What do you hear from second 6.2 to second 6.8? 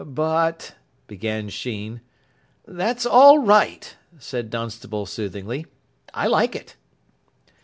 like it."